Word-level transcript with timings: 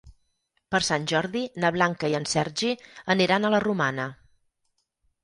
Per 0.75 0.79
Sant 0.85 1.03
Jordi 1.11 1.43
na 1.63 1.69
Blanca 1.75 2.09
i 2.13 2.15
en 2.19 2.25
Sergi 2.31 2.71
aniran 3.15 3.47
a 3.47 3.53
la 3.57 3.61
Romana. 3.65 4.09